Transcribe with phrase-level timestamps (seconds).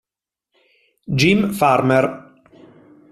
[1.21, 2.09] Jim Farmer